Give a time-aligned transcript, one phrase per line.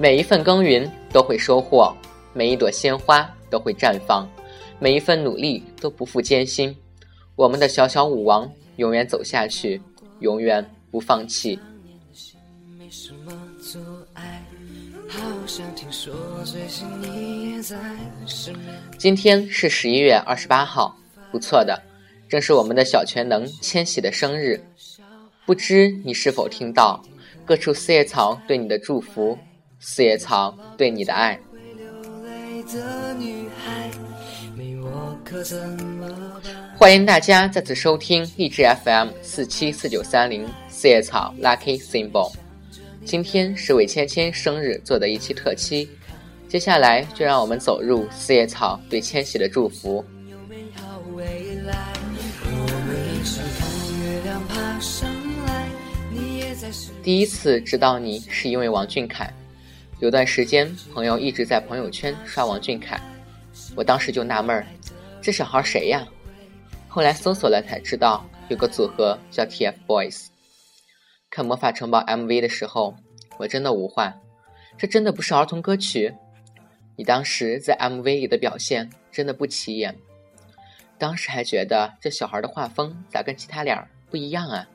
[0.00, 1.94] 每一份耕耘都会收获，
[2.32, 4.26] 每一朵鲜花都会绽放，
[4.78, 6.74] 每一份努力都不负艰辛。
[7.36, 9.78] 我们的小小舞王永远走下去，
[10.20, 11.58] 永远不放弃。
[18.96, 20.96] 今天是十一月二十八号，
[21.30, 21.78] 不错的，
[22.26, 24.64] 正是我们的小全能千玺的生日。
[25.44, 26.98] 不知你是否听到
[27.44, 29.38] 各处四叶草对你的祝福，
[29.82, 31.40] 四叶草对你的爱。
[36.76, 42.30] 欢迎大家再次收听荔枝 FM 四七四九三零四叶草 Lucky Symbol。
[43.06, 45.88] 今天是为芊芊生日做的一期特期，
[46.46, 50.04] 接下来就让我们走入四叶草对千玺的祝福。
[57.02, 59.32] 第一次知道你是因为王俊凯，
[60.00, 62.98] 有段时间朋友一直在朋友圈刷王俊凯，
[63.76, 64.66] 我当时就纳闷儿，
[65.20, 66.06] 这小孩谁呀？
[66.88, 70.28] 后来搜索了才知道，有个组合叫 TFBOYS。
[71.28, 72.96] 看《魔法城堡》MV 的时候，
[73.36, 74.14] 我真的无话。
[74.78, 76.14] 这真的不是儿童歌曲。
[76.96, 79.94] 你当时在 MV 里的表现真的不起眼。
[80.96, 84.66] 当时还觉得这小孩的画风咋跟其他俩不一样啊？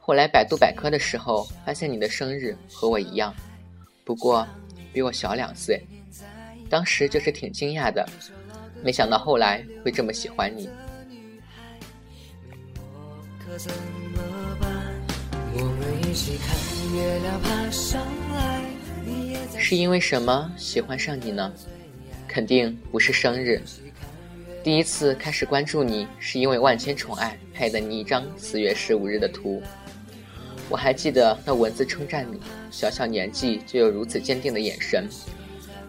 [0.00, 3.34] 后来百度百科的时候，发现你的生日和我一样，
[4.06, 4.46] 不过
[4.92, 5.84] 比我小两岁。
[6.70, 8.08] 当时就是挺惊讶的，
[8.84, 10.70] 没想到后来会这么喜欢你。
[19.58, 21.52] 是因为什么喜欢上你呢？
[22.28, 23.60] 肯定不是生日。
[24.62, 29.60] 第一次开始关注你，是因为万千宠爱拍的你一张四月十五日的图。
[30.68, 35.08] 我还记得那文字称赞你，小小年纪就有如此坚定的眼神，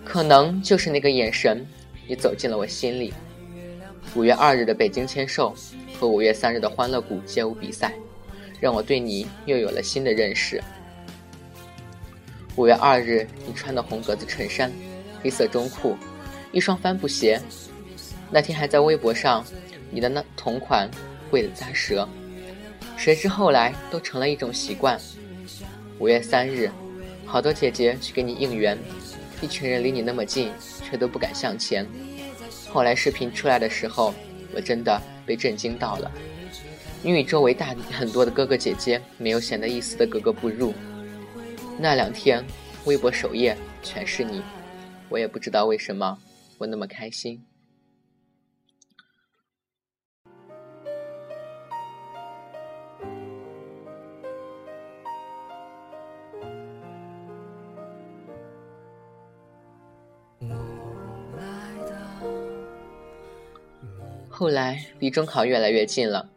[0.04, 1.66] 可能就是那个眼神，
[2.08, 3.14] 你走进了我心里。
[4.16, 5.54] 五月二日的北京签售
[6.00, 7.94] 和五月三日的欢乐谷街舞比赛。
[8.60, 10.60] 让我对你又有了新的认识。
[12.56, 14.72] 五月二日，你穿的红格子衬衫，
[15.22, 15.96] 黑色中裤，
[16.52, 17.40] 一双帆布鞋。
[18.32, 19.46] 那天还在微博上，
[19.92, 20.90] 你的那同款
[21.30, 22.10] 贵的扎舌。
[22.98, 25.00] 谁知后来都成了一种习惯。
[26.00, 26.70] 五月三日，
[27.26, 28.78] 好多姐姐去给你应援，
[29.40, 30.52] 一群人离你那么近，
[30.84, 31.88] 却都不敢向前。
[32.70, 34.14] 后来视频出来的时候，
[34.54, 36.12] 我真的被震惊到了。
[37.04, 40.74] 你与周围大很多的哥哥姐姐没有显得一丝的格格不入。
[41.78, 42.44] 那两天，
[42.86, 44.42] 微博首页全是你，
[45.08, 46.18] 我也不知道为什么
[46.58, 47.40] 我那么开心。
[64.40, 66.30] 后来离中考越来越近了。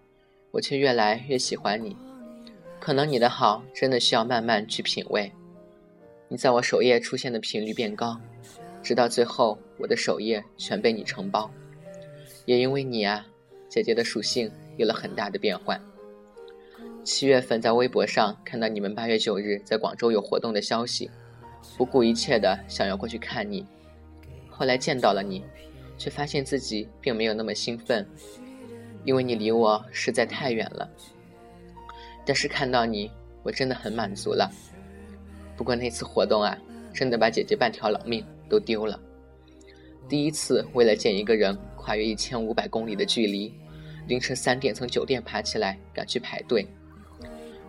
[0.52, 1.94] 我却越来越喜欢你，
[2.80, 5.30] 可能你的好真的需要慢慢去品味。
[6.26, 8.18] 你在我首页出现的频率变高，
[8.82, 11.50] 直到最后我的首页全被你承包。
[12.46, 13.26] 也因为你啊，
[13.68, 15.78] 姐姐的属性有了很大的变换。
[17.04, 21.10] 七月份在微博上看到你们八月九日在广州有活动的消息，
[21.76, 23.66] 不顾一切的想要过去看你。
[24.48, 25.44] 后来见到了你，
[26.00, 28.08] 却发现自己并没有那么兴奋。
[29.04, 30.88] 因为你离我实在太远了，
[32.24, 33.10] 但是看到你，
[33.42, 34.50] 我真的很满足了。
[35.56, 36.56] 不过那次活动啊，
[36.92, 38.98] 真的把姐姐半条老命都丢了。
[40.08, 43.54] 第一次为了见一个人，跨越一千五百公里的距离，
[44.06, 46.66] 凌晨三点从酒店爬起来赶去排队。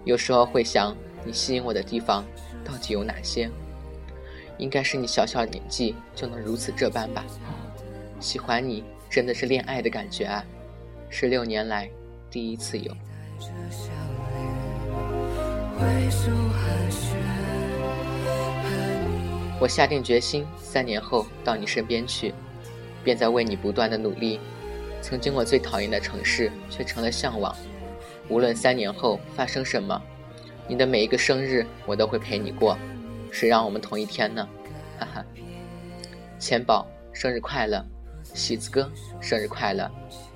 [0.06, 2.25] 有时候会想，你吸引我的地方
[2.64, 3.50] 到底有哪些？
[4.58, 7.25] 应该是你小小年纪就能如此这般吧。
[8.22, 10.46] 喜欢你真的是恋爱的感觉啊！
[11.09, 11.90] 十六年来
[12.29, 12.96] 第一次有。
[19.59, 22.34] 我下定决心，三年后到你身边去，
[23.03, 24.40] 便在为你不断的努力。
[25.02, 27.56] 曾经我最讨厌的城市，却成了向往。
[28.29, 30.00] 无论三年后发生什么，
[30.67, 32.78] 你的每一个生日我都会陪你过。
[33.32, 34.47] 谁让我们同一天呢？
[35.00, 35.26] 哈哈。
[36.38, 37.84] 钱宝生日快乐，
[38.33, 39.89] 喜子哥生日快乐。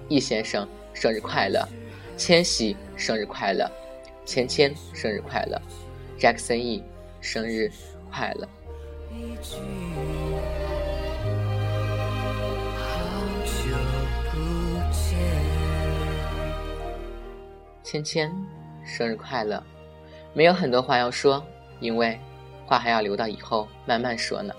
[0.07, 1.67] 易先生生日快乐，
[2.15, 3.67] 千玺生日快乐，
[4.23, 5.59] 芊芊生日快乐
[6.19, 6.83] ，Jackson E
[7.21, 7.71] 生日
[8.11, 8.47] 快乐。
[17.83, 18.31] 芊芊
[18.85, 19.63] 生日快乐，
[20.33, 21.43] 没有很多话要说，
[21.79, 22.19] 因为
[22.65, 24.53] 话还要留到以后慢慢说呢，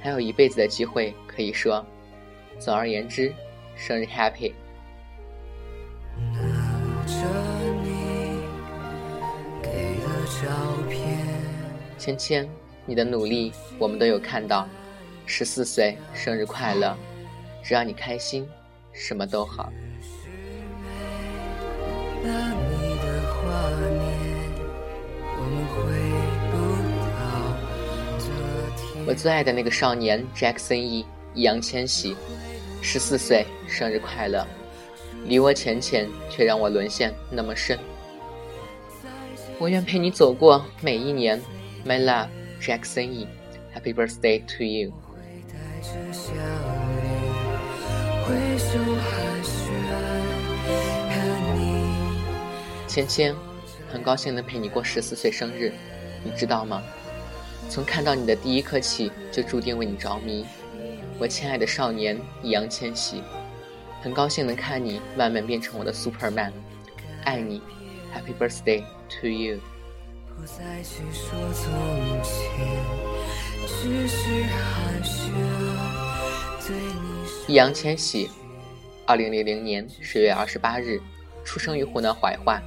[0.00, 1.82] 还有一辈子的机会可以说。
[2.58, 3.32] 总而言之，
[3.76, 4.52] 生日 Happy！
[11.98, 12.48] 芊芊，
[12.84, 14.68] 你的努力我们都有看到。
[15.28, 16.96] 十四岁生日快乐！
[17.62, 18.48] 只要你开心，
[18.92, 19.72] 什么都好。
[29.08, 31.04] 我最爱的那个少年 Jackson 一
[31.34, 32.16] 易烊千玺，
[32.88, 34.46] 十四岁生日快乐！
[35.24, 37.76] 离我浅浅，却让我沦陷那么深。
[39.58, 41.42] 我愿陪你走过每一年
[41.84, 42.28] ，My love
[42.62, 44.92] Jackson E，Happy birthday to you！
[52.86, 53.34] 芊芊，
[53.90, 55.72] 很高兴能陪你过十四岁生日，
[56.22, 56.80] 你知道吗？
[57.68, 60.46] 从看到你的第一刻起，就注定为你着迷。
[61.18, 63.22] 我亲爱的少年易烊千玺，
[64.02, 66.52] 很高兴能看你慢慢变成我的 Superman，
[67.24, 67.62] 爱你
[68.14, 69.58] ，Happy birthday to you！
[77.48, 78.28] 易烊千玺，
[79.06, 81.00] 二零零零年十月二十八日，
[81.46, 82.60] 出生于湖南怀化。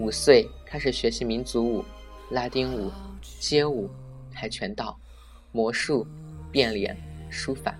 [0.00, 1.84] 五岁开始学习民族舞、
[2.30, 2.90] 拉丁舞、
[3.38, 3.88] 街舞、
[4.34, 4.98] 跆拳道、
[5.52, 6.04] 魔术、
[6.50, 6.96] 变脸、
[7.30, 7.78] 书法。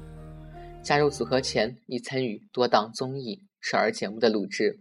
[0.82, 4.80] 加入组合前，已参与多档综艺、少儿节目的录制。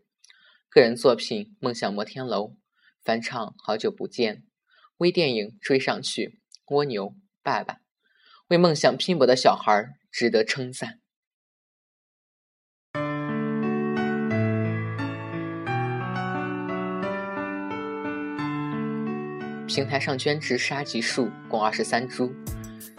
[0.69, 2.43] 个人作品《梦想摩天楼》，
[3.03, 4.35] 翻唱《好久不见》，
[4.97, 6.39] 微电影《追上去》，
[6.75, 7.79] 蜗牛，爸爸，
[8.47, 10.99] 为梦想拼搏的小孩值得称赞。
[19.67, 22.33] 平台上捐植沙棘树共二十三株，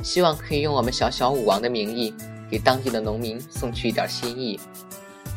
[0.02, 2.14] 希望可以用我们小小舞王的名义，
[2.50, 4.58] 给当地的农民送去一点心意。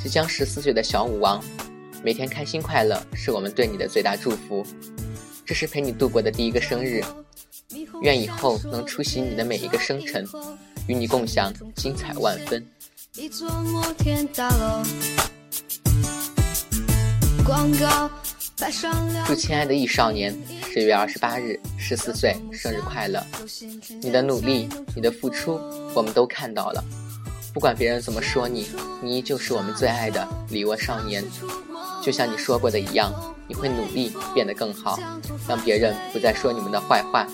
[0.01, 1.43] 即将十四岁的小舞王，
[2.03, 4.65] 每天开心快乐是我们对你的最大祝福。
[5.45, 7.03] 这是陪你度过的第一个生日，
[8.01, 10.25] 愿以后能出席你的每一个生辰，
[10.87, 12.65] 与你共享精彩万分。
[17.45, 18.09] 广告。
[19.25, 20.33] 祝亲爱的易少年
[20.73, 23.23] 十月二十八日十四岁生日快乐！
[24.01, 25.61] 你的努力，你的付出，
[25.93, 26.83] 我们都看到了。
[27.53, 28.67] 不管别人怎么说你，
[28.99, 31.23] 你依旧是我们最爱的梨涡少年。
[32.01, 33.13] 就像你说过的一样，
[33.47, 34.97] 你会努力变得更好，
[35.47, 37.27] 让别人不再说你们的坏话。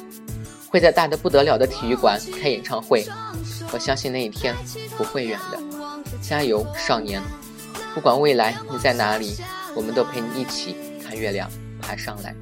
[0.67, 3.07] 会在大的不得了的体育馆开演唱会，
[3.71, 4.53] 我相信那一天
[4.97, 5.57] 不会远的。
[6.21, 7.21] 加油，少年！
[7.95, 9.37] 不管未来你在哪里，
[9.73, 10.75] 我们都陪你一起。
[11.01, 11.49] 看月亮
[11.81, 12.35] 爬上来。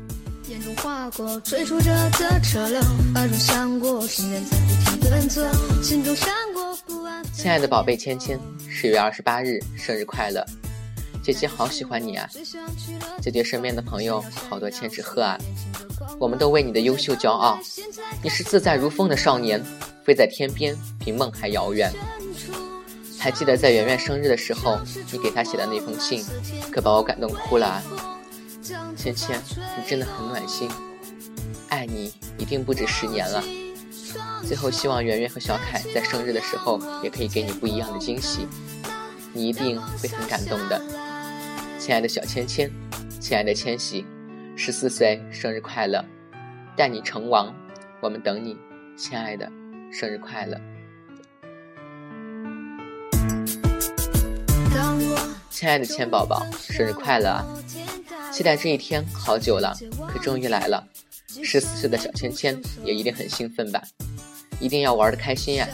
[7.34, 8.38] 亲爱的宝贝芊芊，
[8.70, 10.46] 十月二十八日生日快乐！
[11.24, 12.30] 姐姐好喜欢你啊！
[13.22, 15.38] 姐姐身边的朋友好多千纸鹤啊！
[16.20, 17.58] 我们都为你的优秀骄傲。
[18.22, 19.64] 你是自在如风的少年，
[20.04, 21.90] 飞在天边比梦还遥远。
[23.18, 24.78] 还记得在圆圆生日的时候，
[25.12, 26.26] 你给她写的那封信，
[26.72, 27.82] 可把我感动哭了！
[28.96, 29.40] 芊芊，
[29.78, 30.70] 你真的很暖心，
[31.70, 33.42] 爱你一定不止十年了。
[34.46, 38.48] 最后，希望圆圆和小凯在生日的时候也可以给你不一样的惊喜，
[39.34, 40.82] 你一定会很感动的。
[41.80, 42.70] 亲爱的小芊芊，
[43.22, 44.06] 亲爱的千玺，
[44.58, 46.04] 十四岁生日快乐，
[46.76, 47.54] 带你成王，
[48.02, 48.58] 我们等你，
[48.98, 49.50] 亲爱的，
[49.92, 50.60] 生日快乐。
[55.50, 57.46] 亲爱的千宝宝，生日快乐啊！
[58.32, 59.76] 期待这一天好久了，
[60.08, 60.86] 可终于来了。
[61.44, 63.82] 十四岁的小芊芊也一定很兴奋吧？
[64.60, 65.68] 一定要玩的开心呀！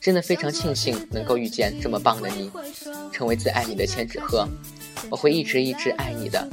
[0.00, 2.50] 真的非常庆幸能够遇见这么棒的你，
[3.12, 4.48] 成为最爱你的千纸鹤。
[5.10, 6.48] 我会一直一直爱你的。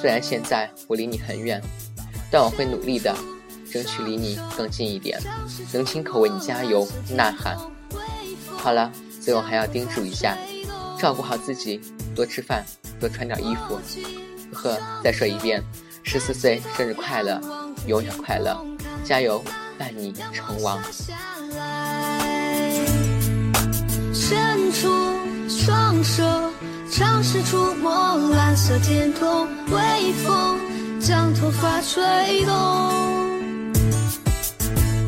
[0.00, 1.62] 虽然现在我离你很远，
[2.30, 3.14] 但我会努力的，
[3.70, 5.20] 争取离你更近一点，
[5.72, 7.56] 能亲口为你加油呐喊。
[8.56, 10.36] 好了，最后还要叮嘱一下，
[10.98, 11.80] 照顾好自己，
[12.14, 12.64] 多吃饭，
[13.00, 13.78] 多穿点衣服。
[14.54, 15.62] 呵，再说一遍，
[16.02, 17.40] 十四岁生日快乐，
[17.86, 18.56] 永远快乐，
[19.04, 19.44] 加油，
[19.76, 20.80] 伴你成王。
[24.12, 24.88] 伸出
[25.48, 26.22] 双手，
[26.90, 30.58] 尝试触摸蓝色天空，微风
[31.00, 32.54] 将头发吹动。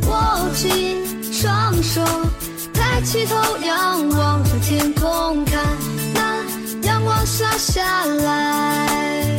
[0.08, 2.04] 握紧双手，
[2.74, 5.64] 抬起头，仰望着天空，看
[6.14, 6.44] 那
[6.82, 9.35] 阳光洒下来。